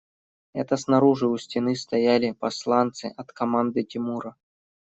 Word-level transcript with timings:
Это 0.53 0.77
снаружи 0.77 1.27
у 1.27 1.37
стены 1.37 1.75
стояли 1.75 2.31
посланцы 2.31 3.13
от 3.17 3.31
команды 3.31 3.83
Тимура. 3.83 4.35